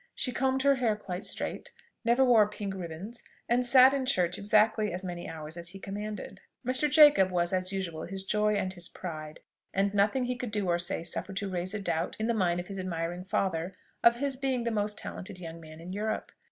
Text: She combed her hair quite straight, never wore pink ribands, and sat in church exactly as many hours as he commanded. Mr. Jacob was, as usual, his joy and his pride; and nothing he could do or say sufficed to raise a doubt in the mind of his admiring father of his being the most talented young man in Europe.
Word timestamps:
She 0.15 0.31
combed 0.31 0.63
her 0.63 0.77
hair 0.77 0.95
quite 0.95 1.25
straight, 1.25 1.71
never 2.03 2.25
wore 2.25 2.49
pink 2.49 2.73
ribands, 2.73 3.21
and 3.47 3.63
sat 3.63 3.93
in 3.93 4.07
church 4.07 4.39
exactly 4.39 4.91
as 4.91 5.03
many 5.03 5.29
hours 5.29 5.57
as 5.57 5.69
he 5.69 5.79
commanded. 5.79 6.41
Mr. 6.65 6.89
Jacob 6.89 7.29
was, 7.29 7.53
as 7.53 7.71
usual, 7.71 8.05
his 8.05 8.23
joy 8.23 8.55
and 8.55 8.73
his 8.73 8.89
pride; 8.89 9.41
and 9.75 9.93
nothing 9.93 10.25
he 10.25 10.35
could 10.35 10.49
do 10.49 10.67
or 10.67 10.79
say 10.79 11.03
sufficed 11.03 11.37
to 11.37 11.51
raise 11.51 11.75
a 11.75 11.79
doubt 11.79 12.17
in 12.19 12.25
the 12.25 12.33
mind 12.33 12.59
of 12.59 12.65
his 12.65 12.79
admiring 12.79 13.23
father 13.23 13.77
of 14.03 14.15
his 14.15 14.35
being 14.35 14.63
the 14.63 14.71
most 14.71 14.97
talented 14.97 15.37
young 15.37 15.61
man 15.61 15.79
in 15.79 15.93
Europe. 15.93 16.31